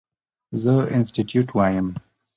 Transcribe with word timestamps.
زه 0.61 0.73
انسټيټيوټ 0.95 1.47
وایم. 1.57 1.87